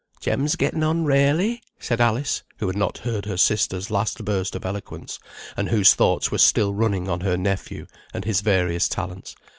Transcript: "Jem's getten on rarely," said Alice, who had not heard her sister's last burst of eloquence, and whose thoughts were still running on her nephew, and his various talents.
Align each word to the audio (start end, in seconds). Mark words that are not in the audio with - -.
"Jem's 0.19 0.55
getten 0.55 0.81
on 0.81 1.05
rarely," 1.05 1.61
said 1.77 2.01
Alice, 2.01 2.41
who 2.57 2.65
had 2.65 2.75
not 2.75 2.97
heard 2.97 3.25
her 3.27 3.37
sister's 3.37 3.91
last 3.91 4.25
burst 4.25 4.55
of 4.55 4.65
eloquence, 4.65 5.19
and 5.55 5.69
whose 5.69 5.93
thoughts 5.93 6.31
were 6.31 6.39
still 6.39 6.73
running 6.73 7.07
on 7.07 7.19
her 7.19 7.37
nephew, 7.37 7.85
and 8.11 8.25
his 8.25 8.41
various 8.41 8.89
talents. 8.89 9.35